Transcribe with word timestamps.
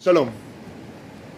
שלום, 0.00 0.28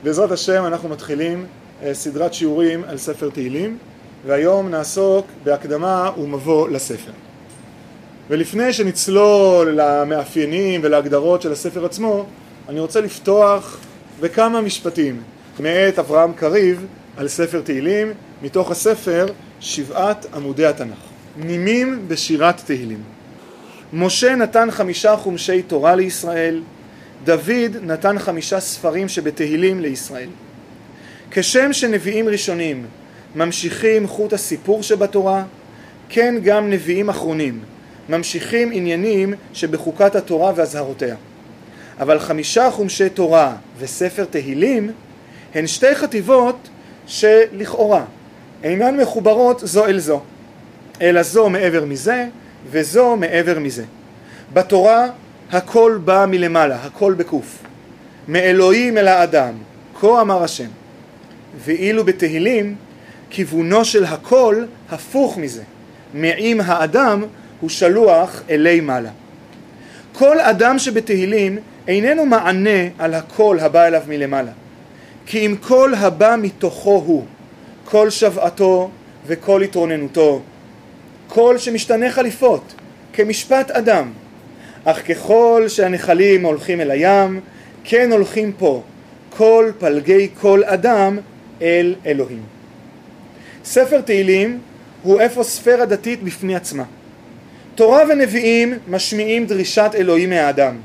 בעזרת 0.03 0.31
השם 0.31 0.65
אנחנו 0.67 0.89
מתחילים 0.89 1.47
סדרת 1.93 2.35
שיעורים 2.35 2.85
על 2.85 2.99
ספר 2.99 3.31
תהילים 3.31 3.79
והיום 4.27 4.69
נעסוק 4.69 5.27
בהקדמה 5.45 6.11
ומבוא 6.19 6.69
לספר. 6.69 7.11
ולפני 8.29 8.73
שנצלול 8.73 9.81
למאפיינים 9.81 10.81
ולהגדרות 10.85 11.43
של 11.43 11.53
הספר 11.53 11.85
עצמו, 11.85 12.27
אני 12.69 12.81
רוצה 12.81 13.01
לפתוח 13.01 13.79
בכמה 14.21 14.61
משפטים 14.61 15.23
מאת 15.61 15.99
אברהם 15.99 16.33
קריב 16.33 16.87
על 17.17 17.29
ספר 17.29 17.61
תהילים 17.61 18.13
מתוך 18.43 18.71
הספר 18.71 19.27
שבעת 19.61 20.27
עמודי 20.35 20.67
התנ"ך. 20.67 20.99
נימים 21.37 22.09
בשירת 22.09 22.61
תהילים 22.67 23.03
משה 23.93 24.35
נתן 24.35 24.71
חמישה 24.71 25.17
חומשי 25.17 25.63
תורה 25.63 25.95
לישראל 25.95 26.63
דוד 27.27 27.77
נתן 27.83 28.19
חמישה 28.19 28.61
ספרים 28.61 29.09
שבתהילים 29.09 29.81
לישראל. 29.81 30.29
כשם 31.31 31.73
שנביאים 31.73 32.29
ראשונים 32.29 32.87
ממשיכים 33.35 34.07
חוט 34.07 34.33
הסיפור 34.33 34.83
שבתורה, 34.83 35.45
כן 36.09 36.35
גם 36.45 36.71
נביאים 36.71 37.09
אחרונים 37.09 37.61
ממשיכים 38.09 38.71
עניינים 38.73 39.35
שבחוקת 39.53 40.15
התורה 40.15 40.53
ואזהרותיה. 40.57 41.17
אבל 42.01 42.19
חמישה 42.19 42.71
חומשי 42.71 43.09
תורה 43.09 43.57
וספר 43.79 44.25
תהילים 44.25 44.91
הן 45.55 45.67
שתי 45.67 45.95
חטיבות 45.95 46.69
שלכאורה 47.07 48.05
אינן 48.63 48.97
מחוברות 48.97 49.61
זו 49.65 49.87
אל 49.87 49.99
זו, 49.99 50.21
אלא 51.01 51.23
זו 51.23 51.51
מעבר 51.51 51.85
מזה 51.85 52.27
וזו 52.71 53.17
מעבר 53.17 53.59
מזה. 53.59 53.85
בתורה 54.53 55.09
הכל 55.53 55.99
בא 56.05 56.27
מלמעלה, 56.29 56.85
הכל 56.85 57.15
בקוף. 57.15 57.59
מאלוהים 58.29 58.99
אל 58.99 59.09
האדם, 59.09 59.55
כה 60.01 60.21
אמר 60.21 60.43
השם. 60.43 60.69
ואילו 61.65 62.05
בתהילים, 62.05 62.75
כיוונו 63.31 63.85
של 63.85 64.05
הכל 64.05 64.65
הפוך 64.91 65.39
מזה. 65.39 65.63
מעם 66.15 66.61
האדם 66.65 67.25
הוא 67.61 67.71
שלוח 67.71 68.43
אלי 68.51 68.81
מעלה. 68.81 69.11
כל 70.13 70.41
אדם 70.41 70.79
שבתהילים 70.79 71.59
איננו 71.89 72.27
מענה 72.27 72.89
על 72.99 73.15
הכל 73.15 73.59
הבא 73.61 73.87
אליו 73.87 74.03
מלמעלה. 74.09 74.53
כי 75.27 75.47
אם 75.47 75.55
כל 75.61 75.95
הבא 75.95 76.37
מתוכו 76.39 77.03
הוא, 77.07 77.25
כל 77.85 78.11
שוועתו 78.11 78.91
וכל 79.27 79.63
התרוננותו, 79.63 80.43
כל 81.29 81.59
שמשתנה 81.59 82.13
חליפות, 82.13 82.75
כמשפט 83.13 83.71
אדם, 83.71 84.13
אך 84.89 85.07
ככל 85.09 85.65
שהנחלים 85.69 86.45
הולכים 86.45 86.81
אל 86.81 86.91
הים, 86.91 87.41
כן 87.85 88.13
הולכים 88.13 88.53
פה 88.59 88.83
כל 89.31 89.71
פלגי 89.79 90.29
כל 90.41 90.65
אדם 90.65 91.19
אל 91.63 91.95
אלוהים. 92.07 92.43
ספר 93.65 94.01
תהילים 94.01 94.59
הוא 95.03 95.21
אפוספירה 95.27 95.85
דתית 95.85 96.23
בפני 96.23 96.57
עצמה. 96.57 96.85
תורה 97.75 98.03
ונביאים 98.09 98.79
משמיעים 98.89 99.47
דרישת 99.47 99.91
אלוהים 99.95 100.31
מהאדם. 100.31 100.77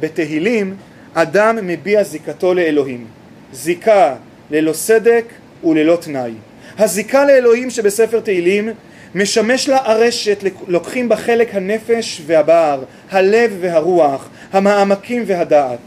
בתהילים 0.00 0.74
אדם 1.14 1.58
מביע 1.62 2.02
זיקתו 2.02 2.54
לאלוהים. 2.54 3.06
זיקה 3.52 4.14
ללא 4.50 4.72
סדק 4.72 5.24
וללא 5.64 5.98
תנאי. 6.00 6.32
הזיקה 6.78 7.24
לאלוהים 7.24 7.70
שבספר 7.70 8.20
תהילים 8.20 8.70
משמש 9.14 9.68
לה 9.68 9.78
ארשת, 9.86 10.44
לוקחים 10.66 11.08
בה 11.08 11.16
חלק 11.16 11.54
הנפש 11.54 12.22
והבער, 12.26 12.84
הלב 13.10 13.56
והרוח, 13.60 14.28
המעמקים 14.52 15.22
והדעת. 15.26 15.78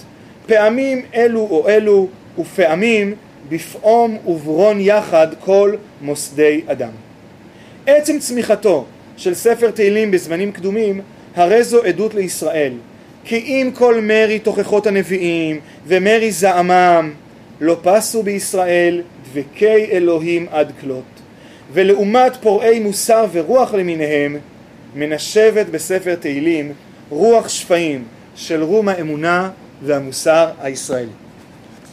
פעמים 0.46 1.02
אלו 1.16 1.48
או 1.52 1.70
אלו, 1.70 2.08
ופעמים 2.40 3.16
בפעום 3.50 4.18
וברון 4.28 4.82
יחד 4.82 5.28
כל 5.40 5.76
מוסדי 6.02 6.62
אדם. 6.68 6.92
עצם 7.86 8.20
צמיחתו 8.20 8.86
של 9.18 9.34
ספר 9.34 9.72
תהילים 9.72 10.12
בזמנים 10.12 10.52
קדומים, 10.52 11.02
הרי 11.36 11.64
זו 11.64 11.84
עדות 11.84 12.14
לישראל. 12.14 12.74
כי 13.24 13.38
אם 13.38 13.72
כל 13.74 14.02
מרי 14.02 14.40
תוכחות 14.40 14.88
הנביאים 14.88 15.60
ומרי 15.88 16.32
זעמם, 16.32 17.14
לא 17.62 17.78
פסו 17.84 18.24
בישראל 18.24 19.02
דבקי 19.26 19.86
אלוהים 19.92 20.48
עד 20.52 20.72
כלות. 20.82 21.21
ולעומת 21.74 22.38
פורעי 22.42 22.80
מוסר 22.80 23.26
ורוח 23.32 23.74
למיניהם 23.74 24.38
מנשבת 24.96 25.66
בספר 25.66 26.16
תהילים 26.16 26.74
רוח 27.10 27.50
שפעים 27.50 28.04
של 28.36 28.64
רום 28.64 28.90
האמונה 28.90 29.50
והמוסר 29.84 30.50
הישראלי. 30.62 31.12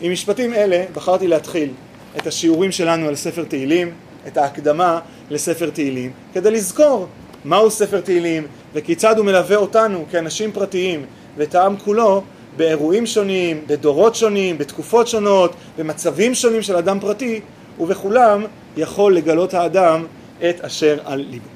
עם 0.01 0.13
משפטים 0.13 0.55
אלה 0.55 0.85
בחרתי 0.95 1.29
להתחיל 1.29 1.71
את 2.17 2.27
השיעורים 2.27 2.73
שלנו 2.73 3.09
על 3.09 3.15
ספר 3.15 3.45
תהילים, 3.45 3.91
את 4.27 4.37
ההקדמה 4.37 5.01
לספר 5.31 5.71
תהילים, 5.71 6.11
כדי 6.35 6.51
לזכור 6.51 7.07
מהו 7.45 7.71
ספר 7.71 8.01
תהילים 8.01 8.47
וכיצד 8.75 9.19
הוא 9.19 9.27
מלווה 9.27 9.57
אותנו 9.57 10.05
כאנשים 10.11 10.53
פרטיים 10.53 11.05
ואת 11.37 11.55
העם 11.55 11.77
כולו 11.77 12.23
באירועים 12.57 13.07
שונים, 13.07 13.65
בדורות 13.67 14.15
שונים, 14.15 14.59
בתקופות 14.59 15.09
שונות, 15.09 15.55
במצבים 15.79 16.35
שונים 16.35 16.63
של 16.63 16.77
אדם 16.77 17.01
פרטי, 17.01 17.41
ובכולם 17.81 18.45
יכול 18.79 19.17
לגלות 19.17 19.55
האדם 19.55 20.07
את 20.49 20.61
אשר 20.61 20.99
על 21.05 21.25
ליבו. 21.31 21.49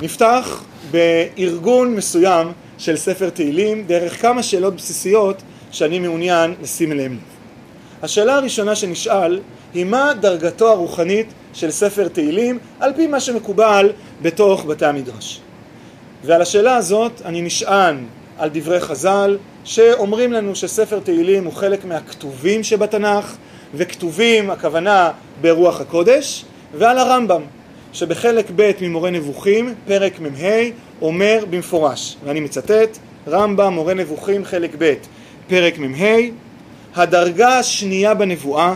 נפתח 0.00 0.64
בארגון 0.90 1.94
מסוים 1.94 2.52
של 2.78 2.96
ספר 2.96 3.30
תהילים 3.30 3.84
דרך 3.86 4.22
כמה 4.22 4.42
שאלות 4.42 4.76
בסיסיות 4.76 5.42
שאני 5.70 5.98
מעוניין 5.98 6.54
לשים 6.62 6.92
אליהם 6.92 7.12
לב. 7.12 7.18
השאלה 8.02 8.34
הראשונה 8.34 8.74
שנשאל 8.74 9.40
היא 9.74 9.84
מה 9.84 10.12
דרגתו 10.20 10.70
הרוחנית 10.70 11.26
של 11.54 11.70
ספר 11.70 12.08
תהילים 12.08 12.58
על 12.80 12.92
פי 12.96 13.06
מה 13.06 13.20
שמקובל 13.20 13.92
בתוך 14.22 14.64
בתי 14.64 14.86
המדרש. 14.86 15.40
ועל 16.24 16.42
השאלה 16.42 16.76
הזאת 16.76 17.22
אני 17.24 17.42
נשען 17.42 18.04
על 18.38 18.50
דברי 18.52 18.80
חז"ל 18.80 19.38
שאומרים 19.64 20.32
לנו 20.32 20.56
שספר 20.56 20.98
תהילים 20.98 21.44
הוא 21.44 21.52
חלק 21.52 21.84
מהכתובים 21.84 22.62
שבתנ"ך 22.62 23.36
וכתובים 23.74 24.50
הכוונה 24.50 25.10
ברוח 25.40 25.80
הקודש 25.80 26.44
ועל 26.78 26.98
הרמב"ם 26.98 27.42
שבחלק 27.92 28.46
ב' 28.56 28.72
ממורה 28.80 29.10
נבוכים 29.10 29.74
פרק 29.86 30.20
מ"ה 30.20 30.48
אומר 31.02 31.44
במפורש 31.50 32.16
ואני 32.24 32.40
מצטט 32.40 32.98
רמב"ם 33.28 33.72
מורה 33.72 33.94
נבוכים 33.94 34.44
חלק 34.44 34.70
ב' 34.78 34.94
פרק 35.48 35.78
מ"ה 35.78 36.16
הדרגה 36.96 37.58
השנייה 37.58 38.14
בנבואה 38.14 38.74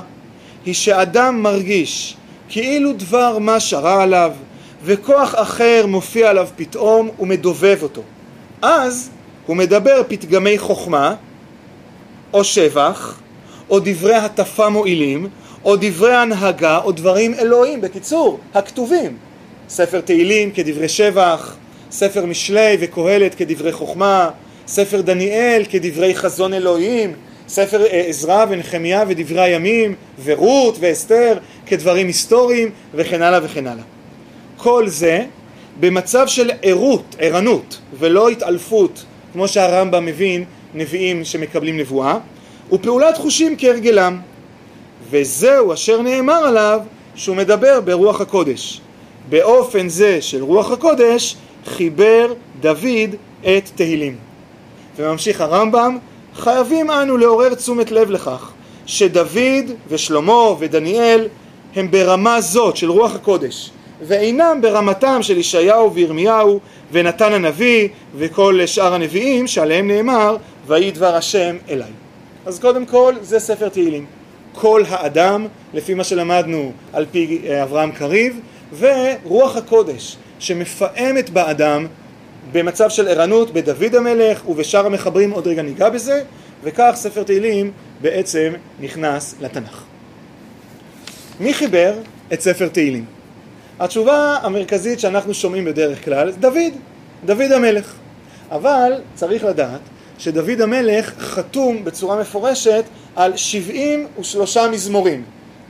היא 0.65 0.75
שאדם 0.75 1.43
מרגיש 1.43 2.17
כאילו 2.49 2.93
דבר 2.93 3.39
מה 3.39 3.61
שרה 3.61 4.03
עליו 4.03 4.33
וכוח 4.85 5.35
אחר 5.35 5.85
מופיע 5.89 6.31
עליו 6.31 6.49
פתאום 6.57 7.11
ומדובב 7.19 7.79
אותו. 7.83 8.03
אז 8.63 9.11
הוא 9.47 9.57
מדבר 9.57 10.03
פתגמי 10.09 10.59
חוכמה 10.59 11.15
או 12.33 12.45
שבח 12.45 13.22
או 13.73 13.81
דברי 13.85 14.15
הטפה 14.15 14.69
מועילים, 14.69 15.29
או 15.65 15.77
דברי 15.77 16.15
הנהגה, 16.15 16.79
או 16.85 16.93
דברים 16.93 17.35
אלוהים. 17.35 17.81
בקיצור, 17.81 18.39
הכתובים. 18.55 19.17
ספר 19.69 20.01
תהילים 20.01 20.51
כדברי 20.51 20.89
שבח, 20.89 21.57
ספר 21.91 22.27
משלי 22.27 22.77
וקהלת 22.81 23.35
כדברי 23.35 23.73
חוכמה, 23.73 24.31
ספר 24.67 25.01
דניאל 25.01 25.63
כדברי 25.71 26.15
חזון 26.15 26.55
אלוהים, 26.55 27.13
ספר 27.49 27.85
אה, 27.87 28.05
עזרא 28.07 28.47
ונחמיה 28.49 29.05
ודברי 29.09 29.41
הימים, 29.41 29.95
ורות 30.25 30.77
ואסתר 30.81 31.39
כדברים 31.67 32.07
היסטוריים, 32.07 32.71
וכן 32.95 33.23
הלאה 33.23 33.41
וכן 33.43 33.67
הלאה. 33.67 33.85
כל 34.57 34.89
זה 34.89 35.25
במצב 35.81 36.27
של 36.27 36.51
ערות, 36.63 37.17
ערנות, 37.19 37.79
ולא 37.99 38.29
התעלפות, 38.29 39.05
כמו 39.33 39.49
שהרמב"ם 39.49 40.05
מבין 40.05 40.45
נביאים 40.75 41.25
שמקבלים 41.25 41.77
נבואה, 41.77 42.19
ופעולת 42.73 43.17
חושים 43.17 43.55
כהרגלם. 43.59 44.19
וזהו 45.11 45.73
אשר 45.73 46.03
נאמר 46.03 46.47
עליו 46.47 46.81
שהוא 47.15 47.37
מדבר 47.37 47.81
ברוח 47.81 48.21
הקודש. 48.21 48.81
באופן 49.29 49.89
זה 49.89 50.23
של 50.23 50.43
רוח 50.43 50.71
הקודש 50.71 51.37
חיבר 51.67 52.33
דוד 52.61 53.15
את 53.41 53.71
תהילים. 53.75 54.17
וממשיך 54.97 55.41
הרמב"ם, 55.41 55.99
חייבים 56.35 56.91
אנו 56.91 57.17
לעורר 57.17 57.55
תשומת 57.55 57.91
לב 57.91 58.11
לכך 58.11 58.51
שדוד 58.87 59.71
ושלמה 59.89 60.55
ודניאל 60.59 61.29
הם 61.77 61.91
ברמה 61.91 62.41
זאת 62.41 62.77
של 62.77 62.91
רוח 62.91 63.15
הקודש 63.15 63.71
ואינם 64.03 64.59
ברמתם 64.61 65.19
של 65.23 65.39
ישעיהו 65.39 65.95
וירמיהו 65.95 66.61
ונתן 66.93 67.33
הנביא 67.33 67.89
וכל 68.17 68.67
שאר 68.67 68.95
הנביאים 68.95 69.47
שעליהם 69.47 69.89
נאמר 69.89 70.37
ויהי 70.67 70.91
דבר 70.91 71.15
השם 71.15 71.57
אליי 71.71 72.02
אז 72.47 72.59
קודם 72.59 72.87
כל 72.87 73.15
זה 73.21 73.39
ספר 73.39 73.69
תהילים. 73.69 74.07
כל 74.53 74.83
האדם, 74.89 75.47
לפי 75.75 75.95
מה 75.95 76.05
שלמדנו 76.05 76.73
על 76.93 77.07
פי 77.11 77.41
אה, 77.47 77.63
אברהם 77.63 77.93
קריב, 77.93 78.41
ורוח 78.79 79.57
הקודש 79.57 80.17
שמפעמת 80.39 81.31
באדם 81.31 81.87
במצב 82.53 82.91
של 82.91 83.09
ערנות 83.09 83.53
בדוד 83.53 83.95
המלך 83.95 84.49
ובשאר 84.49 84.87
המחברים, 84.87 85.31
עוד 85.31 85.47
רגע 85.47 85.63
ניגע 85.63 85.89
בזה, 85.89 86.23
וכך 86.63 86.93
ספר 86.95 87.23
תהילים 87.23 87.71
בעצם 88.01 88.53
נכנס 88.81 89.35
לתנ"ך. 89.41 89.85
מי 91.41 91.55
חיבר 91.55 91.95
את 92.33 92.41
ספר 92.41 92.69
תהילים? 92.69 93.05
התשובה 93.81 94.39
המרכזית 94.43 95.01
שאנחנו 95.01 95.35
שומעים 95.35 95.65
בדרך 95.65 96.05
כלל 96.05 96.33
דוד, 96.33 96.73
דוד 97.25 97.53
המלך. 97.53 97.95
אבל 98.51 98.93
צריך 99.15 99.45
לדעת 99.45 99.81
שדוד 100.23 100.61
המלך 100.61 101.13
חתום 101.19 101.85
בצורה 101.85 102.21
מפורשת 102.21 102.85
על 103.17 103.37
73 103.37 104.57
מזמורים. 104.57 105.23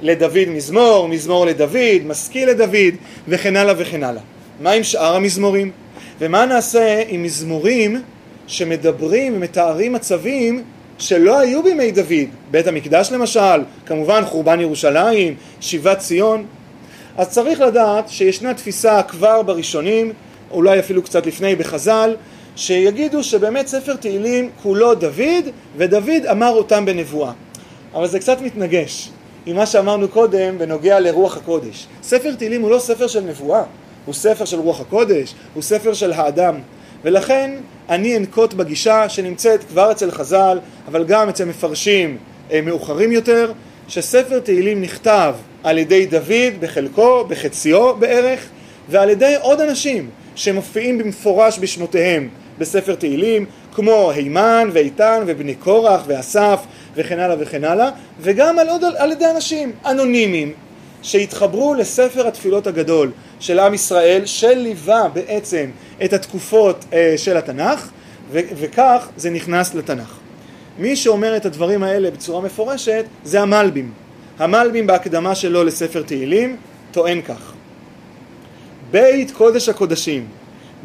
לדוד 0.03 0.49
מזמור, 0.49 1.09
מזמור 1.09 1.47
לדוד, 1.47 2.07
משכיל 2.07 2.51
לדוד 2.51 2.95
וכן 3.29 3.57
הלאה 3.57 3.75
וכן 3.79 4.03
הלאה. 4.03 4.23
מה 4.61 4.71
עם 4.71 4.83
שאר 4.83 5.17
המזמורים? 5.17 5.71
ומה 6.19 6.47
נעשה 6.47 7.03
עם 7.09 7.23
מזמורים 7.23 8.03
שמדברים 8.47 9.35
ומתארים 9.37 9.93
מצבים 9.93 10.63
שלא 10.99 11.39
היו 11.39 11.63
בימי 11.63 11.91
דוד, 11.91 12.29
בית 12.51 12.67
המקדש 12.67 13.13
למשל, 13.13 13.63
כמובן 13.87 14.25
חורבן 14.25 14.61
ירושלים, 14.61 15.35
שיבת 15.61 15.99
ציון. 15.99 16.47
אז 17.17 17.29
צריך 17.29 17.61
לדעת 17.61 18.09
שישנה 18.09 18.55
תפיסה 18.55 19.03
כבר 19.03 19.43
בראשונים, 19.43 20.13
אולי 20.51 20.79
אפילו 20.79 21.03
קצת 21.03 21.27
לפני 21.27 21.57
בחז"ל, 21.57 22.17
שיגידו 22.57 23.25
שבאמת 23.25 23.67
ספר 23.67 23.97
תהילים 23.97 24.51
כולו 24.63 24.95
דוד, 24.95 25.49
ודוד 25.77 26.27
אמר 26.31 26.51
אותם 26.51 26.85
בנבואה. 26.85 27.33
אבל 27.95 28.07
זה 28.07 28.19
קצת 28.19 28.41
מתנגש 28.41 29.11
עם 29.47 29.57
מה 29.57 29.67
שאמרנו 29.67 30.09
קודם 30.09 30.59
בנוגע 30.59 31.01
לרוח 31.01 31.37
הקודש. 31.37 31.87
ספר 32.03 32.35
תהילים 32.35 32.63
הוא 32.63 32.71
לא 32.71 32.79
ספר 32.79 33.07
של 33.07 33.21
נבואה, 33.21 33.63
הוא 34.07 34.15
ספר 34.15 34.45
של 34.45 34.59
רוח 34.59 34.81
הקודש, 34.81 35.35
הוא 35.55 35.63
ספר 35.63 35.93
של 35.93 36.13
האדם. 36.13 36.61
ולכן 37.05 37.51
אני 37.89 38.17
אנקוט 38.17 38.55
בגישה 38.55 39.09
שנמצאת 39.09 39.65
כבר 39.65 39.93
אצל 39.93 40.11
חז"ל, 40.11 40.59
אבל 40.89 41.05
גם 41.05 41.29
אצל 41.29 41.45
מפרשים 41.45 42.17
אה, 42.53 42.61
מאוחרים 42.61 43.13
יותר, 43.13 43.53
שספר 43.89 44.39
תהילים 44.39 44.83
נכתב 44.83 45.35
על 45.65 45.79
ידי 45.79 46.07
דוד 46.07 46.61
בחלקו, 46.61 47.25
בחציו 47.29 47.97
בערך, 47.97 48.49
ועל 48.89 49.11
ידי 49.11 49.35
עוד 49.41 49.61
אנשים 49.61 50.11
שמופיעים 50.35 50.99
במפורש 50.99 51.59
בשמותיהם 51.59 52.29
בספר 52.59 52.95
תהילים, 52.95 53.47
כמו 53.75 54.11
הימן 54.11 54.69
ואיתן 54.73 55.23
ובני 55.27 55.55
קורח 55.55 56.03
ואסף 56.07 56.61
וכן 56.95 57.19
הלאה 57.19 57.37
וכן 57.39 57.65
הלאה, 57.65 57.91
וגם 58.21 58.59
על, 58.59 58.69
עוד, 58.69 58.85
על 58.97 59.13
ידי 59.13 59.31
אנשים 59.35 59.73
אנונימיים 59.87 60.53
שהתחברו 61.03 61.75
לספר 61.75 62.27
התפילות 62.27 62.67
הגדול 62.67 63.11
של 63.41 63.59
עם 63.59 63.75
ישראל, 63.75 64.27
שליווה 64.27 65.09
בעצם 65.13 65.71
את 66.05 66.13
התקופות 66.13 66.85
אה, 66.93 67.15
של 67.17 67.37
התנ"ך, 67.37 67.91
ו- 68.31 68.41
וכך 68.57 69.09
זה 69.17 69.31
נכנס 69.31 69.75
לתנ"ך. 69.75 70.19
מי 70.79 70.97
שאומר 70.97 71.37
את 71.37 71.47
הדברים 71.47 71.83
האלה 71.83 72.11
בצורה 72.11 72.41
מפורשת 72.41 73.05
זה 73.25 73.41
המלבים. 73.41 73.93
המלבים 74.39 74.87
בהקדמה 74.87 75.35
שלו 75.35 75.65
לספר 75.65 76.03
תהילים 76.03 76.57
טוען 76.93 77.23
כך: 77.23 77.53
בית 78.91 79.31
קודש 79.31 79.69
הקודשים, 79.69 80.27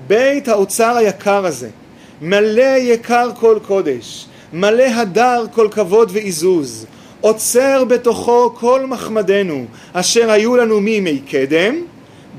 בית 0.07 0.47
האוצר 0.47 0.97
היקר 0.97 1.45
הזה, 1.45 1.69
מלא 2.21 2.77
יקר 2.77 3.29
כל 3.39 3.59
קודש, 3.67 4.25
מלא 4.53 4.83
הדר 4.83 5.45
כל 5.53 5.67
כבוד 5.71 6.09
ועיזוז, 6.13 6.85
עוצר 7.21 7.83
בתוכו 7.85 8.53
כל 8.59 8.85
מחמדנו, 8.85 9.65
אשר 9.93 10.31
היו 10.31 10.57
לנו 10.57 10.81
מימי 10.81 11.19
קדם, 11.19 11.75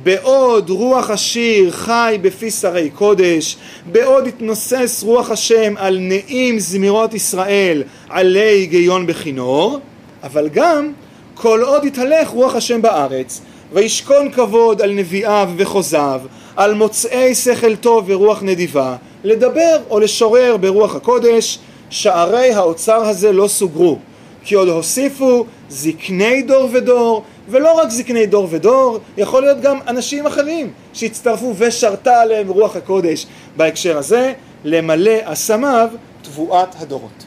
בעוד 0.02 0.70
רוח 0.70 1.10
השיר 1.10 1.70
חי 1.70 2.19
בפי 2.22 2.50
שרי 2.50 2.90
קודש, 2.90 3.56
בעוד 3.93 4.26
התנוסס 4.26 5.02
רוח 5.06 5.31
השם 5.31 5.75
על 5.76 5.99
נעים 6.00 6.58
זמירות 6.58 7.14
ישראל 7.14 7.82
עלי 8.08 8.40
היגיון 8.40 9.06
בכינור, 9.06 9.78
אבל 10.22 10.49
גם 10.49 10.93
כל 11.34 11.62
עוד 11.62 11.84
יתהלך 11.84 12.28
רוח 12.28 12.54
השם 12.54 12.82
בארץ, 12.82 13.40
וישכון 13.72 14.31
כבוד 14.32 14.82
על 14.82 14.93
נביאיו 14.93 15.50
וחוזיו, 15.56 16.20
על 16.58 16.75
מוצאי 16.75 17.34
שכל 17.34 17.76
טוב 17.76 18.05
ורוח 18.08 18.43
נדיבה, 18.43 18.96
לדבר 19.25 19.78
או 19.90 20.00
לשורר 20.00 20.56
ברוח 20.56 20.94
הקודש, 20.94 21.58
שערי 21.90 22.52
האוצר 22.52 22.96
הזה 22.96 23.32
לא 23.32 23.49
סוגרו, 23.49 23.99
כי 24.44 24.55
עוד 24.55 24.69
הוסיפו 24.69 25.44
זקני 25.69 26.43
דור 26.43 26.69
ודור, 26.72 27.25
ולא 27.49 27.72
רק 27.72 27.90
זקני 27.90 28.26
דור 28.26 28.49
ודור, 28.50 28.99
יכול 29.16 29.43
להיות 29.43 29.60
גם 29.60 29.78
אנשים 29.88 30.26
אחרים 30.26 30.70
שהצטרפו 30.93 31.55
ושרתה 31.58 32.20
עליהם 32.20 32.49
רוח 32.49 32.76
הקודש. 32.76 33.26
בהקשר 33.56 33.99
הזה, 33.99 34.32
למלא 34.64 35.16
אסמיו 35.25 35.88
תבואת 36.22 36.69
הדורות. 36.78 37.25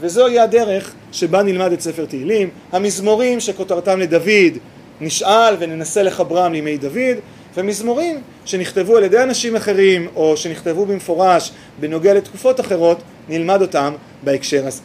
וזוהי 0.00 0.38
הדרך 0.38 0.94
שבה 1.12 1.42
נלמד 1.42 1.72
את 1.72 1.80
ספר 1.80 2.04
תהילים, 2.04 2.48
המזמורים 2.72 3.40
שכותרתם 3.40 4.00
לדוד 4.00 4.58
נשאל 5.00 5.54
וננסה 5.58 6.02
לחברם 6.02 6.52
לימי 6.52 6.76
דוד, 6.76 7.18
ומזמורים 7.58 8.20
שנכתבו 8.44 8.96
על 8.96 9.04
ידי 9.04 9.22
אנשים 9.22 9.56
אחרים 9.56 10.08
או 10.16 10.36
שנכתבו 10.36 10.86
במפורש 10.86 11.52
בנוגע 11.80 12.14
לתקופות 12.14 12.60
אחרות, 12.60 13.02
נלמד 13.28 13.62
אותם 13.62 13.94
בהקשר 14.22 14.66
הזה. 14.66 14.82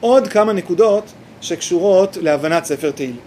עוד 0.00 0.28
כמה 0.28 0.52
נקודות 0.52 1.04
שקשורות 1.40 2.16
להבנת 2.16 2.64
ספר 2.64 2.90
תהילים. 2.90 3.20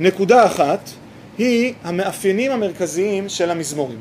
נקודה 0.00 0.46
אחת 0.46 0.90
היא 1.38 1.74
המאפיינים 1.84 2.50
המרכזיים 2.50 3.28
של 3.28 3.50
המזמורים. 3.50 3.98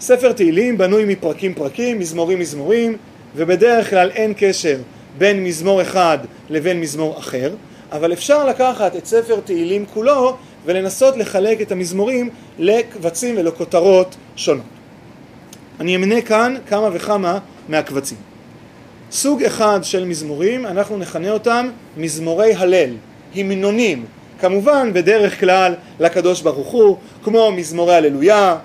ספר 0.00 0.32
תהילים 0.32 0.78
בנוי 0.78 1.04
מפרקים 1.04 1.54
פרקים, 1.54 1.98
מזמורים 1.98 2.38
מזמורים, 2.38 2.96
ובדרך 3.36 3.90
כלל 3.90 4.10
אין 4.10 4.32
קשר 4.36 4.78
בין 5.18 5.44
מזמור 5.44 5.82
אחד 5.82 6.18
לבין 6.48 6.80
מזמור 6.80 7.18
אחר, 7.18 7.52
אבל 7.92 8.12
אפשר 8.12 8.46
לקחת 8.46 8.96
את 8.96 9.06
ספר 9.06 9.40
תהילים 9.40 9.86
כולו 9.94 10.36
ולנסות 10.64 11.16
לחלק 11.16 11.60
את 11.60 11.72
המזמורים 11.72 12.30
לקבצים 12.58 13.34
ולכותרות 13.38 14.16
שונות. 14.36 14.64
אני 15.80 15.96
אמנה 15.96 16.20
כאן 16.20 16.54
כמה 16.66 16.88
וכמה 16.92 17.38
מהקבצים. 17.68 18.18
סוג 19.12 19.42
אחד 19.42 19.80
של 19.82 20.04
מזמורים, 20.04 20.66
אנחנו 20.66 20.98
נכנה 20.98 21.30
אותם 21.30 21.68
מזמורי 21.96 22.54
הלל, 22.54 22.90
המנונים, 23.34 24.04
כמובן 24.40 24.92
בדרך 24.92 25.40
כלל 25.40 25.74
לקדוש 26.00 26.42
ברוך 26.42 26.68
הוא, 26.68 26.96
כמו 27.24 27.52
מזמורי 27.52 27.94
הללויה, 27.94 28.56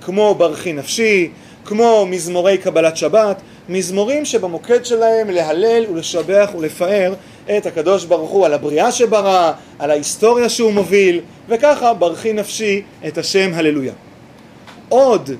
כמו 0.00 0.34
ברכי 0.34 0.72
נפשי, 0.72 1.30
כמו 1.64 2.06
מזמורי 2.10 2.58
קבלת 2.58 2.96
שבת, 2.96 3.36
מזמורים 3.68 4.24
שבמוקד 4.24 4.84
שלהם 4.84 5.30
להלל 5.30 5.84
ולשבח 5.90 6.50
ולפאר 6.58 7.14
את 7.50 7.66
הקדוש 7.66 8.04
ברוך 8.04 8.30
הוא 8.30 8.46
על 8.46 8.54
הבריאה 8.54 8.92
שברא, 8.92 9.52
על 9.78 9.90
ההיסטוריה 9.90 10.48
שהוא 10.48 10.72
מוביל, 10.72 11.20
וככה 11.48 11.94
ברכי 11.94 12.32
נפשי 12.32 12.82
את 13.06 13.18
השם 13.18 13.50
הללויה. 13.54 13.92
עוד 14.88 15.30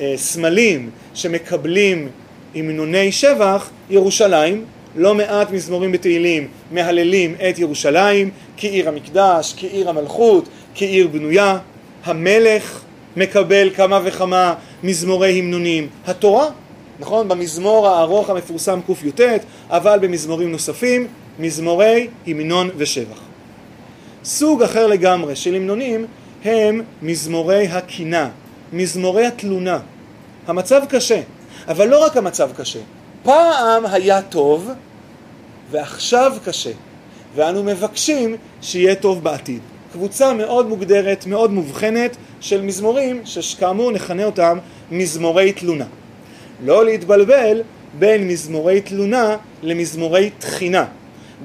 מהסמלים 0.00 0.90
שמקבלים 1.14 2.08
המנוני 2.54 3.12
שבח, 3.12 3.70
ירושלים, 3.90 4.64
לא 4.96 5.14
מעט 5.14 5.50
מזמורים 5.50 5.92
בתהילים 5.92 6.48
מהללים 6.70 7.34
את 7.48 7.58
ירושלים 7.58 8.30
כעיר 8.56 8.88
המקדש, 8.88 9.54
כעיר 9.56 9.88
המלכות, 9.88 10.48
כעיר 10.74 11.08
בנויה. 11.08 11.58
המלך 12.04 12.80
מקבל 13.16 13.70
כמה 13.76 14.00
וכמה 14.04 14.54
מזמורי 14.82 15.38
המנונים. 15.38 15.88
התורה, 16.06 16.46
נכון? 17.00 17.28
במזמור 17.28 17.88
הארוך 17.88 18.30
המפורסם 18.30 18.80
קי"ט, 18.86 19.20
אבל 19.70 19.98
במזמורים 20.02 20.52
נוספים, 20.52 21.06
מזמורי 21.38 22.08
המנון 22.26 22.70
ושבח. 22.76 23.20
סוג 24.24 24.62
אחר 24.62 24.86
לגמרי 24.86 25.36
של 25.36 25.54
המנונים 25.54 26.06
הם 26.44 26.82
מזמורי 27.02 27.66
הקינה, 27.66 28.28
מזמורי 28.72 29.26
התלונה. 29.26 29.78
המצב 30.46 30.82
קשה, 30.88 31.20
אבל 31.68 31.88
לא 31.88 32.04
רק 32.04 32.16
המצב 32.16 32.50
קשה. 32.56 32.78
פעם 33.22 33.86
היה 33.86 34.22
טוב 34.22 34.70
ועכשיו 35.70 36.32
קשה, 36.44 36.70
ואנו 37.34 37.62
מבקשים 37.62 38.36
שיהיה 38.62 38.94
טוב 38.94 39.24
בעתיד. 39.24 39.60
קבוצה 39.92 40.32
מאוד 40.32 40.68
מוגדרת, 40.68 41.26
מאוד 41.26 41.50
מובחנת 41.52 42.16
של 42.40 42.62
מזמורים 42.62 43.20
שכאמור 43.24 43.90
נכנה 43.90 44.24
אותם 44.24 44.58
מזמורי 44.90 45.52
תלונה. 45.52 45.84
לא 46.64 46.84
להתבלבל 46.84 47.62
בין 47.98 48.28
מזמורי 48.28 48.80
תלונה 48.80 49.36
למזמורי 49.62 50.30
תחינה. 50.38 50.84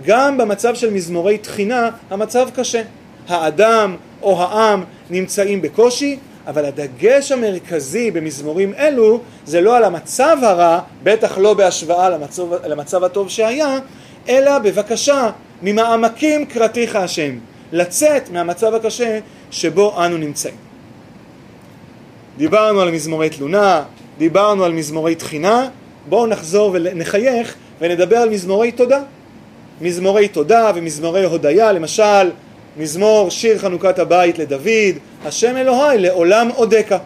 גם 0.06 0.38
במצב 0.38 0.76
של 0.76 0.94
מזמורי 0.94 1.38
תחינה 1.38 1.90
המצב 2.10 2.50
קשה. 2.56 2.82
האדם 3.28 3.96
או 4.22 4.42
העם 4.42 4.84
נמצאים 5.10 5.62
בקושי, 5.62 6.18
אבל 6.48 6.66
הדגש 6.66 7.32
המרכזי 7.32 8.12
במזמורים 8.12 8.74
אלו 8.78 9.22
זה 9.46 9.62
לא 9.62 9.78
על 9.78 9.84
המצב 9.84 10.38
הרע, 10.42 10.80
בטח 11.04 11.38
לא 11.38 11.54
בהשוואה 11.54 12.10
למצב, 12.10 12.54
למצב 12.66 13.04
הטוב 13.04 13.30
שהיה, 13.30 13.80
אלא 14.30 14.60
בבקשה 14.60 15.30
ממעמקים 15.62 16.46
קראתיך 16.46 16.96
השם, 16.96 17.38
לצאת 17.72 18.32
מהמצב 18.32 18.74
הקשה 18.74 19.20
שבו 19.52 20.06
אנו 20.06 20.18
נמצאים. 20.18 20.56
דיברנו 22.38 22.82
על 22.82 22.92
מזמורי 22.92 23.30
תלונה, 23.30 23.84
דיברנו 24.18 24.64
על 24.64 24.72
מזמורי 24.72 25.16
תחינה, 25.16 25.68
בואו 26.10 26.28
נחזור 26.28 26.70
ונחייך 26.74 27.56
ונדבר 27.82 28.18
על 28.18 28.30
מזמורי 28.30 28.72
תודה. 28.72 29.00
מזמורי 29.82 30.28
תודה 30.28 30.72
ומזמורי 30.76 31.26
הודיה, 31.26 31.72
למשל 31.72 32.32
מזמור 32.78 33.30
שיר 33.30 33.58
חנוכת 33.58 34.00
הבית 34.00 34.40
לדוד, 34.40 34.96
השם 35.26 35.58
אלוהי 35.58 35.98
לעולם 35.98 36.50
אודקה. 36.56 36.98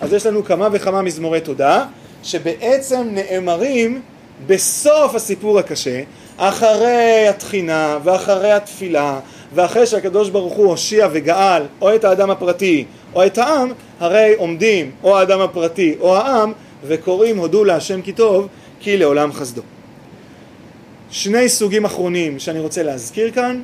אז 0.00 0.12
יש 0.12 0.26
לנו 0.26 0.44
כמה 0.44 0.68
וכמה 0.72 1.02
מזמורי 1.02 1.40
תודה, 1.40 1.84
שבעצם 2.22 3.08
נאמרים 3.10 4.00
בסוף 4.46 5.14
הסיפור 5.14 5.58
הקשה, 5.58 6.00
אחרי 6.36 7.26
התחינה 7.28 7.98
ואחרי 8.04 8.52
התפילה 8.52 9.20
ואחרי 9.54 9.86
שהקדוש 9.86 10.30
ברוך 10.30 10.54
הוא 10.54 10.66
הושיע 10.66 11.08
וגאל 11.12 11.62
או 11.80 11.94
את 11.94 12.04
האדם 12.04 12.30
הפרטי 12.30 12.84
או 13.14 13.26
את 13.26 13.38
העם, 13.38 13.72
הרי 14.00 14.34
עומדים 14.36 14.90
או 15.02 15.18
האדם 15.18 15.40
הפרטי 15.40 15.94
או 16.00 16.16
העם 16.16 16.52
וקוראים 16.86 17.38
הודו 17.38 17.64
להשם 17.64 18.02
כי 18.02 18.12
טוב 18.12 18.48
כי 18.80 18.96
לעולם 18.96 19.32
חסדו. 19.32 19.62
שני 21.10 21.48
סוגים 21.48 21.84
אחרונים 21.84 22.38
שאני 22.38 22.60
רוצה 22.60 22.82
להזכיר 22.82 23.30
כאן, 23.30 23.62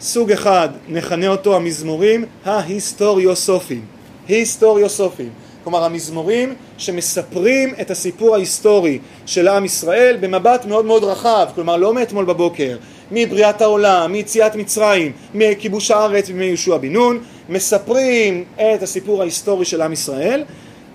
סוג 0.00 0.32
אחד 0.32 0.68
נכנה 0.88 1.28
אותו 1.28 1.56
המזמורים 1.56 2.24
ההיסטוריוסופיים, 2.44 3.84
היסטוריוסופיים, 4.28 5.30
כלומר 5.64 5.84
המזמורים 5.84 6.54
שמספרים 6.78 7.74
את 7.80 7.90
הסיפור 7.90 8.34
ההיסטורי 8.34 8.98
של 9.26 9.48
עם 9.48 9.64
ישראל 9.64 10.16
במבט 10.20 10.64
מאוד 10.64 10.84
מאוד 10.84 11.04
רחב, 11.04 11.46
כלומר 11.54 11.76
לא 11.76 11.94
מאתמול 11.94 12.24
בבוקר, 12.24 12.76
מבריאת 13.10 13.62
העולם, 13.62 14.12
מיציאת 14.12 14.54
מצרים, 14.54 15.12
מכיבוש 15.34 15.90
הארץ 15.90 16.26
ומיהושע 16.30 16.76
בן 16.76 16.92
נון, 16.92 17.18
מספרים 17.48 18.44
את 18.54 18.82
הסיפור 18.82 19.20
ההיסטורי 19.20 19.64
של 19.64 19.82
עם 19.82 19.92
ישראל 19.92 20.44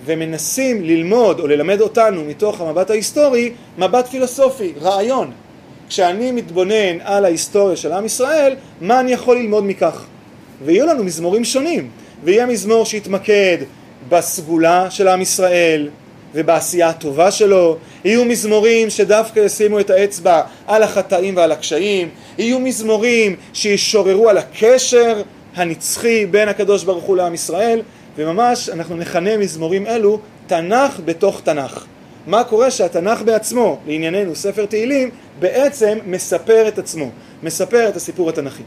ומנסים 0.05 0.83
ללמוד 0.83 1.39
או 1.39 1.47
ללמד 1.47 1.81
אותנו 1.81 2.23
מתוך 2.23 2.61
המבט 2.61 2.89
ההיסטורי 2.89 3.51
מבט 3.77 4.07
פילוסופי, 4.07 4.73
רעיון. 4.81 5.31
כשאני 5.89 6.31
מתבונן 6.31 7.01
על 7.03 7.25
ההיסטוריה 7.25 7.75
של 7.75 7.91
עם 7.91 8.05
ישראל, 8.05 8.55
מה 8.81 8.99
אני 8.99 9.11
יכול 9.11 9.37
ללמוד 9.37 9.63
מכך? 9.63 10.05
ויהיו 10.65 10.85
לנו 10.85 11.03
מזמורים 11.03 11.45
שונים, 11.45 11.89
ויהיה 12.23 12.45
מזמור 12.45 12.85
שיתמקד 12.85 13.57
בסגולה 14.09 14.91
של 14.91 15.07
עם 15.07 15.21
ישראל 15.21 15.89
ובעשייה 16.35 16.89
הטובה 16.89 17.31
שלו, 17.31 17.77
יהיו 18.05 18.25
מזמורים 18.25 18.89
שדווקא 18.89 19.39
ישימו 19.39 19.79
את 19.79 19.89
האצבע 19.89 20.41
על 20.67 20.83
החטאים 20.83 21.37
ועל 21.37 21.51
הקשיים, 21.51 22.09
יהיו 22.37 22.59
מזמורים 22.59 23.35
שישוררו 23.53 24.29
על 24.29 24.37
הקשר 24.37 25.21
הנצחי 25.55 26.25
בין 26.25 26.49
הקדוש 26.49 26.83
ברוך 26.83 27.03
הוא 27.03 27.17
לעם 27.17 27.33
ישראל, 27.33 27.81
וממש 28.17 28.69
אנחנו 28.69 28.95
נכנה 28.95 29.37
מזמורים 29.37 29.87
אלו 29.87 30.19
תנ"ך 30.47 30.99
בתוך 31.05 31.41
תנ"ך. 31.43 31.85
מה 32.27 32.43
קורה 32.43 32.71
שהתנ"ך 32.71 33.21
בעצמו, 33.21 33.79
לענייננו 33.87 34.35
ספר 34.35 34.65
תהילים, 34.65 35.09
בעצם 35.39 35.97
מספר 36.05 36.67
את 36.67 36.77
עצמו, 36.77 37.09
מספר 37.43 37.89
את 37.89 37.95
הסיפור 37.95 38.29
התנ"כי. 38.29 38.63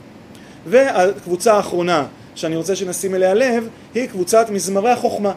והקבוצה 0.66 1.54
האחרונה 1.54 2.06
שאני 2.34 2.56
רוצה 2.56 2.76
שנשים 2.76 3.14
אליה 3.14 3.34
לב, 3.34 3.68
היא 3.94 4.06
קבוצת 4.06 4.50
מזמרי 4.50 4.90
החוכמה. 4.90 5.32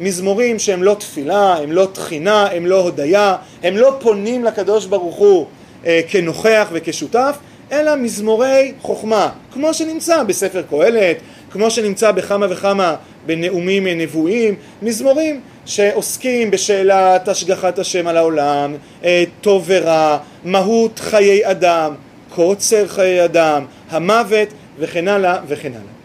מזמורים 0.00 0.58
שהם 0.58 0.82
לא 0.82 0.96
תפילה, 0.98 1.56
הם 1.56 1.72
לא 1.72 1.88
תחינה, 1.92 2.46
הם 2.46 2.66
לא 2.66 2.80
הודיה, 2.80 3.36
הם 3.62 3.76
לא 3.76 3.96
פונים 4.00 4.44
לקדוש 4.44 4.86
ברוך 4.86 5.16
הוא 5.16 5.46
אה, 5.86 6.00
כנוכח 6.08 6.68
וכשותף, 6.72 7.36
אלא 7.72 7.96
מזמורי 7.96 8.72
חוכמה, 8.82 9.30
כמו 9.52 9.74
שנמצא 9.74 10.22
בספר 10.22 10.62
קהלת, 10.70 11.16
כמו 11.50 11.70
שנמצא 11.70 12.12
בכמה 12.12 12.46
וכמה 12.50 12.94
בנאומים 13.26 13.86
נבואיים, 13.86 14.54
מזמורים 14.82 15.40
שעוסקים 15.66 16.50
בשאלת 16.50 17.28
השגחת 17.28 17.78
השם 17.78 18.06
על 18.06 18.16
העולם, 18.16 18.74
אה, 19.04 19.24
טוב 19.40 19.64
ורע, 19.66 20.18
מהות 20.44 20.98
חיי 20.98 21.50
אדם, 21.50 21.94
קוצר 22.34 22.88
חיי 22.88 23.24
אדם, 23.24 23.64
המוות 23.90 24.48
וכן 24.78 25.08
הלאה 25.08 25.38
וכן 25.48 25.72
הלאה. 25.72 25.95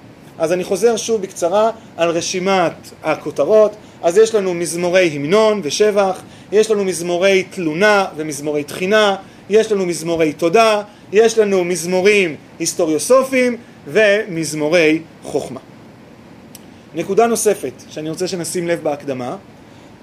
אז 0.42 0.54
אני 0.54 0.64
חוזר 0.64 0.98
שוב 0.98 1.22
בקצרה 1.22 1.72
על 1.98 2.10
רשימת 2.10 2.74
הכותרות. 3.04 3.76
אז 4.04 4.18
יש 4.18 4.36
לנו 4.36 4.54
מזמורי 4.54 5.08
המנון 5.14 5.62
ושבח, 5.64 6.22
יש 6.52 6.72
לנו 6.72 6.84
מזמורי 6.84 7.44
תלונה 7.44 8.06
ומזמורי 8.16 8.64
תחינה, 8.64 9.16
יש 9.50 9.72
לנו 9.72 9.86
מזמורי 9.86 10.34
תודה, 10.34 10.82
יש 11.12 11.38
לנו 11.38 11.64
מזמורים 11.64 12.36
היסטוריוסופיים 12.60 13.58
ומזמורי 13.88 15.02
חוכמה. 15.24 15.60
נקודה 16.96 17.28
נוספת 17.28 17.74
שאני 17.90 18.10
רוצה 18.10 18.28
שנשים 18.28 18.68
לב 18.68 18.84
בהקדמה 18.84 19.36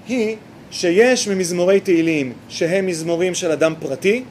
היא 0.07 0.35
שיש 0.71 1.27
ממזמורי 1.27 1.79
תהילים 1.79 2.33
שהם 2.49 2.85
מזמורים 2.85 3.35
של 3.35 3.51
אדם 3.51 3.73
פרטי 3.79 4.23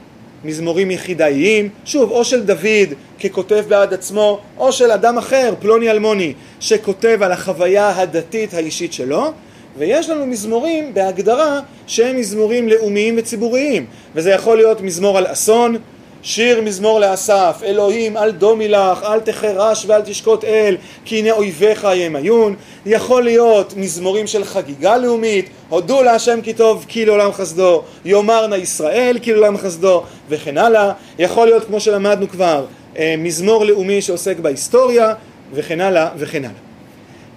מזמורים 0.44 0.90
יחידאיים, 0.90 1.68
שוב, 1.84 2.10
או 2.10 2.24
של 2.24 2.42
דוד 2.42 2.94
ככותב 3.24 3.64
בעד 3.68 3.94
עצמו, 3.94 4.40
או 4.58 4.72
של 4.72 4.90
אדם 4.90 5.18
אחר, 5.18 5.54
פלוני 5.60 5.90
אלמוני, 5.90 6.32
שכותב 6.60 7.18
על 7.22 7.32
החוויה 7.32 8.00
הדתית 8.00 8.54
האישית 8.54 8.92
שלו, 8.92 9.32
ויש 9.78 10.10
לנו 10.10 10.26
מזמורים 10.26 10.94
בהגדרה 10.94 11.60
שהם 11.86 12.16
מזמורים 12.16 12.68
לאומיים 12.68 13.14
וציבוריים, 13.18 13.86
וזה 14.14 14.30
יכול 14.30 14.56
להיות 14.56 14.80
מזמור 14.80 15.18
על 15.18 15.32
אסון, 15.32 15.76
שיר 16.22 16.60
מזמור 16.60 17.00
לאסף, 17.00 17.60
אלוהים 17.62 18.16
אל 18.16 18.30
דומי 18.30 18.68
לך, 18.68 19.02
אל 19.02 19.20
תחרש 19.20 19.84
ואל 19.88 20.02
תשקוט 20.02 20.44
אל, 20.44 20.76
כי 21.04 21.18
הנה 21.18 21.30
אויביך 21.30 21.86
ימיון. 21.94 22.54
יכול 22.86 23.22
להיות 23.22 23.74
מזמורים 23.76 24.26
של 24.26 24.44
חגיגה 24.44 24.96
לאומית, 24.96 25.50
הודו 25.68 26.02
להשם 26.02 26.40
כי 26.40 26.54
טוב 26.54 26.84
כי 26.88 27.04
לעולם 27.04 27.32
חסדו, 27.32 27.82
יאמר 28.04 28.46
נא 28.46 28.54
ישראל 28.54 29.18
כי 29.22 29.32
לעולם 29.32 29.56
חסדו, 29.56 30.02
וכן 30.28 30.58
הלאה. 30.58 30.92
יכול 31.18 31.46
להיות, 31.46 31.64
כמו 31.64 31.80
שלמדנו 31.80 32.28
כבר, 32.28 32.66
אה, 32.98 33.14
מזמור 33.18 33.64
לאומי 33.64 34.02
שעוסק 34.02 34.38
בהיסטוריה, 34.38 35.14
וכן 35.52 35.80
הלאה 35.80 36.08
וכן 36.16 36.44
הלאה. 36.44 36.58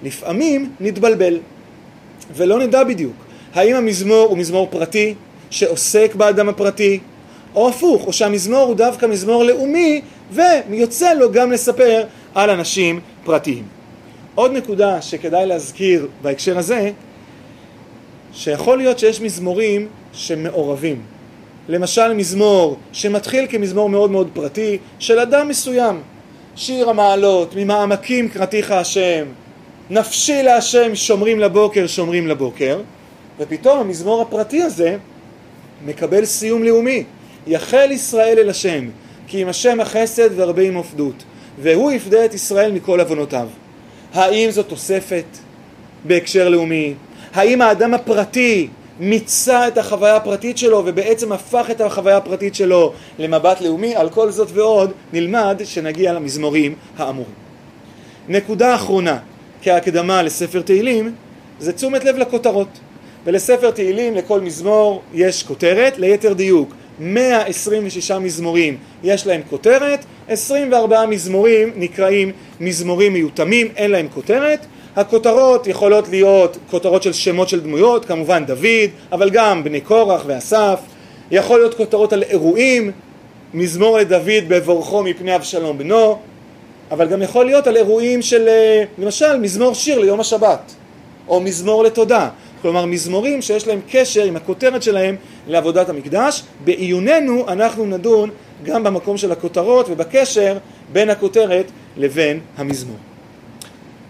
לפעמים 0.03 0.71
נתבלבל, 0.79 1.39
ולא 2.35 2.59
נדע 2.59 2.83
בדיוק 2.83 3.13
האם 3.53 3.75
המזמור 3.75 4.27
הוא 4.27 4.37
מזמור 4.37 4.67
פרטי 4.71 5.13
שעוסק 5.49 6.15
באדם 6.15 6.49
הפרטי, 6.49 6.99
או 7.55 7.69
הפוך, 7.69 8.07
או 8.07 8.13
שהמזמור 8.13 8.67
הוא 8.67 8.75
דווקא 8.75 9.05
מזמור 9.05 9.43
לאומי 9.43 10.01
ויוצא 10.31 11.13
לו 11.13 11.31
גם 11.31 11.51
לספר 11.51 12.03
על 12.35 12.49
אנשים 12.49 12.99
פרטיים. 13.23 13.63
עוד 14.35 14.51
נקודה 14.51 15.01
שכדאי 15.01 15.45
להזכיר 15.45 16.07
בהקשר 16.21 16.57
הזה, 16.57 16.91
שיכול 18.33 18.77
להיות 18.77 18.99
שיש 18.99 19.21
מזמורים 19.21 19.87
שמעורבים. 20.13 21.01
למשל 21.69 22.13
מזמור 22.13 22.77
שמתחיל 22.93 23.45
כמזמור 23.49 23.89
מאוד 23.89 24.11
מאוד 24.11 24.29
פרטי 24.33 24.77
של 24.99 25.19
אדם 25.19 25.47
מסוים. 25.47 26.01
שיר 26.55 26.89
המעלות, 26.89 27.55
ממעמקים 27.55 28.29
קראתיך 28.29 28.71
השם, 28.71 29.25
נפשי 29.89 30.43
להשם 30.43 30.95
שומרים 30.95 31.39
לבוקר, 31.39 31.87
שומרים 31.87 32.27
לבוקר, 32.27 32.79
ופתאום 33.39 33.79
המזמור 33.79 34.21
הפרטי 34.21 34.61
הזה 34.61 34.97
מקבל 35.85 36.25
סיום 36.25 36.63
לאומי. 36.63 37.03
יחל 37.47 37.91
ישראל 37.91 38.39
אל 38.39 38.49
השם, 38.49 38.89
כי 39.27 39.43
אם 39.43 39.47
השם 39.47 39.79
החסד 39.79 40.39
והרבה 40.39 40.61
עם 40.61 40.75
עופדות, 40.75 41.23
והוא 41.61 41.91
יפדה 41.91 42.25
את 42.25 42.33
ישראל 42.33 42.71
מכל 42.71 42.99
עוונותיו. 42.99 43.47
האם 44.13 44.51
זו 44.51 44.63
תוספת 44.63 45.25
בהקשר 46.05 46.49
לאומי? 46.49 46.93
האם 47.33 47.61
האדם 47.61 47.93
הפרטי 47.93 48.67
מיצה 48.99 49.67
את 49.67 49.77
החוויה 49.77 50.15
הפרטית 50.15 50.57
שלו 50.57 50.83
ובעצם 50.85 51.31
הפך 51.31 51.67
את 51.71 51.81
החוויה 51.81 52.17
הפרטית 52.17 52.55
שלו 52.55 52.93
למבט 53.19 53.61
לאומי? 53.61 53.95
על 53.95 54.09
כל 54.09 54.31
זאת 54.31 54.49
ועוד 54.53 54.91
נלמד 55.13 55.61
שנגיע 55.63 56.13
למזמורים 56.13 56.75
האמורים. 56.97 57.33
נקודה 58.29 58.75
אחרונה 58.75 59.17
כהקדמה 59.61 60.21
לספר 60.21 60.61
תהילים 60.61 61.15
זה 61.59 61.73
תשומת 61.73 62.03
לב 62.03 62.17
לכותרות. 62.17 62.67
ולספר 63.25 63.71
תהילים 63.71 64.15
לכל 64.15 64.41
מזמור 64.41 65.01
יש 65.13 65.43
כותרת, 65.43 65.97
ליתר 65.97 66.33
דיוק 66.33 66.73
126 67.01 68.11
מזמורים 68.11 68.77
יש 69.03 69.27
להם 69.27 69.41
כותרת, 69.49 70.05
24 70.27 71.05
מזמורים 71.05 71.71
נקראים 71.75 72.31
מזמורים 72.59 73.13
מיותמים, 73.13 73.67
אין 73.75 73.91
להם 73.91 74.07
כותרת. 74.13 74.65
הכותרות 74.95 75.67
יכולות 75.67 76.09
להיות 76.09 76.57
כותרות 76.69 77.03
של 77.03 77.13
שמות 77.13 77.49
של 77.49 77.59
דמויות, 77.59 78.05
כמובן 78.05 78.45
דוד, 78.45 78.89
אבל 79.11 79.29
גם 79.29 79.63
בני 79.63 79.81
קורח 79.81 80.23
ואסף. 80.25 80.79
יכול 81.31 81.59
להיות 81.59 81.73
כותרות 81.73 82.13
על 82.13 82.23
אירועים, 82.23 82.91
מזמור 83.53 83.97
לדוד 83.97 84.43
בבורכו 84.47 85.03
מפני 85.03 85.35
אבשלום 85.35 85.77
בנו, 85.77 86.17
אבל 86.91 87.07
גם 87.07 87.21
יכול 87.21 87.45
להיות 87.45 87.67
על 87.67 87.77
אירועים 87.77 88.21
של 88.21 88.47
אה, 88.47 88.83
למשל 88.97 89.37
מזמור 89.37 89.73
שיר 89.73 89.99
ליום 89.99 90.19
השבת, 90.19 90.73
או 91.27 91.41
מזמור 91.41 91.83
לתודה. 91.83 92.29
כלומר 92.61 92.85
מזמורים 92.85 93.41
שיש 93.41 93.67
להם 93.67 93.79
קשר 93.91 94.23
עם 94.23 94.35
הכותרת 94.35 94.83
שלהם 94.83 95.15
לעבודת 95.47 95.89
המקדש. 95.89 96.43
בעיוננו 96.63 97.45
אנחנו 97.47 97.85
נדון 97.85 98.29
גם 98.63 98.83
במקום 98.83 99.17
של 99.17 99.31
הכותרות 99.31 99.89
ובקשר 99.89 100.57
בין 100.93 101.09
הכותרת 101.09 101.71
לבין 101.97 102.39
המזמור. 102.57 102.97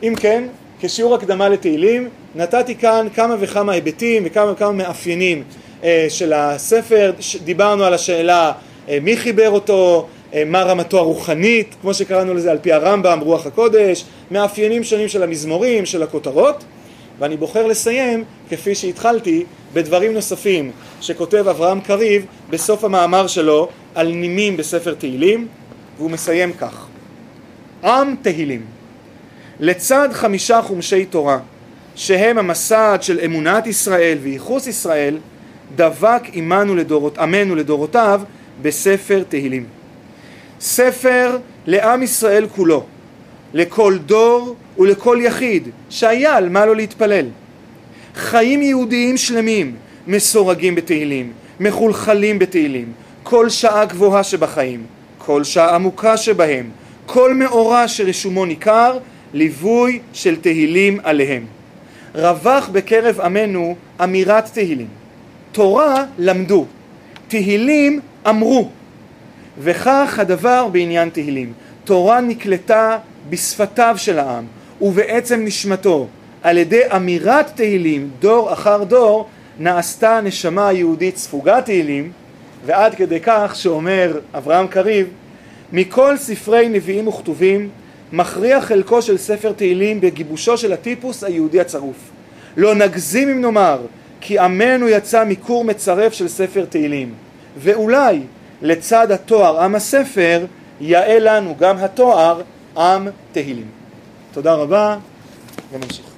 אם 0.04 0.14
כן, 0.20 0.44
כשיעור 0.82 1.16
הקדמה 1.16 1.50
לתהילים, 1.50 2.10
נתתי 2.36 2.76
כאן 2.76 3.08
כמה 3.16 3.36
וכמה 3.40 3.74
היבטים 3.74 4.24
וכמה 4.26 4.52
וכמה 4.52 4.72
מאפיינים 4.72 5.44
אה, 5.84 6.06
של 6.10 6.34
הספר, 6.34 7.14
דיברנו 7.44 7.84
על 7.84 7.94
השאלה 7.94 8.52
אה, 8.90 8.98
מי 9.02 9.18
חיבר 9.18 9.50
אותו, 9.50 10.08
אה, 10.34 10.44
מה 10.46 10.64
רמתו 10.64 10.98
הרוחנית, 10.98 11.76
כמו 11.82 11.94
שקראנו 11.94 12.34
לזה 12.34 12.52
על 12.52 12.58
פי 12.62 12.74
הרמב"ם, 12.74 13.20
רוח 13.20 13.46
הקודש, 13.46 14.06
מאפיינים 14.32 14.84
שונים 14.84 15.08
של 15.08 15.24
המזמורים, 15.24 15.86
של 15.86 16.04
הכותרות, 16.04 16.64
ואני 17.20 17.38
בוחר 17.38 17.68
לסיים, 17.68 18.24
כפי 18.50 18.76
שהתחלתי, 18.76 19.44
בדברים 19.74 20.14
נוספים 20.14 20.72
שכותב 21.02 21.48
אברהם 21.48 21.82
קריב 21.82 22.26
בסוף 22.50 22.84
המאמר 22.84 23.28
שלו 23.28 23.70
על 23.96 24.12
נימים 24.12 24.58
בספר 24.58 24.94
תהילים, 24.94 25.48
והוא 25.98 26.12
מסיים 26.12 26.54
כך: 26.54 26.88
עם 27.84 28.16
תהילים. 28.22 28.66
לצד 29.60 30.10
חמישה 30.12 30.62
חומשי 30.62 31.06
תורה 31.06 31.40
שהם 31.96 32.38
המסד 32.38 32.98
של 33.02 33.20
אמונת 33.26 33.68
ישראל 33.68 34.18
וייחוס 34.22 34.68
ישראל 34.68 35.18
דבק 35.76 36.22
עמנו 36.34 36.76
לדורות, 36.76 37.18
עמנו 37.18 37.56
לדורותיו 37.56 38.22
בספר 38.62 39.24
תהילים. 39.30 39.66
ספר 40.62 41.38
לעם 41.66 42.04
ישראל 42.04 42.48
כולו, 42.56 42.86
לכל 43.54 43.98
דור 44.06 44.56
ולכל 44.80 45.18
יחיד 45.22 45.70
שהיה 45.90 46.36
על 46.36 46.50
מה 46.50 46.66
לו 46.66 46.74
להתפלל. 46.74 47.26
חיים 48.16 48.62
יהודיים 48.62 49.18
שלמים 49.18 49.76
מסורגים 50.08 50.76
בתהילים, 50.76 51.32
מחולחלים 51.60 52.40
בתהילים, 52.40 52.92
כל 53.24 53.50
שעה 53.50 53.86
גבוהה 53.86 54.24
שבחיים, 54.24 54.84
כל 55.18 55.44
שעה 55.44 55.76
עמוקה 55.76 56.18
שבהם, 56.18 56.70
כל 57.06 57.34
מאורע 57.34 57.88
שרישומו 57.88 58.46
ניכר, 58.46 58.98
ליווי 59.34 60.00
של 60.14 60.36
תהילים 60.36 61.00
עליהם. 61.04 61.46
רווח 62.16 62.70
בקרב 62.70 63.22
עמנו 63.22 63.76
אמירת 64.04 64.46
תהילים. 64.54 64.88
תורה 65.52 66.06
למדו, 66.18 66.66
תהילים 67.28 68.00
אמרו. 68.30 68.70
וכך 69.60 70.20
הדבר 70.20 70.68
בעניין 70.68 71.10
תהילים. 71.10 71.54
תורה 71.84 72.22
נקלטה 72.22 72.98
בשפתיו 73.30 73.96
של 73.98 74.20
העם 74.20 74.46
ובעצם 74.82 75.46
נשמתו. 75.46 76.08
על 76.44 76.58
ידי 76.58 76.82
אמירת 76.96 77.52
תהילים, 77.56 78.10
דור 78.20 78.54
אחר 78.54 78.84
דור, 78.84 79.28
נעשתה 79.60 80.18
הנשמה 80.18 80.68
היהודית 80.68 81.18
ספוגת 81.18 81.66
תהילים, 81.66 82.12
ועד 82.66 82.96
כדי 82.96 83.20
כך 83.24 83.52
שאומר 83.56 84.20
אברהם 84.34 84.68
קריב, 84.68 85.08
מכל 85.72 86.18
ספרי 86.18 86.70
נביאים 86.70 87.08
וכתובים 87.08 87.70
מכריע 88.14 88.62
חלקו 88.62 89.02
של 89.02 89.18
ספר 89.18 89.52
תהילים 89.52 90.02
בגיבושו 90.02 90.58
של 90.58 90.74
הטיפוס 90.74 91.24
היהודי 91.24 91.60
הצרוף. 91.60 92.10
לא 92.58 92.76
נגזים 92.76 93.30
אם 93.30 93.42
נאמר 93.42 93.80
כי 94.22 94.40
עמנו 94.40 94.90
יצא 94.90 95.26
מכור 95.26 95.64
מצרף 95.64 96.14
של 96.14 96.28
ספר 96.28 96.66
תהילים, 96.66 97.14
ואולי 97.58 98.22
לצד 98.62 99.12
התואר 99.12 99.62
עם 99.62 99.76
הספר 99.76 100.46
יאה 100.82 101.20
לנו 101.20 101.56
גם 101.60 101.78
התואר 101.78 102.42
עם 102.78 103.08
תהילים. 103.32 103.68
תודה 104.32 104.54
רבה 104.54 104.98
ונמשיך. 105.72 106.11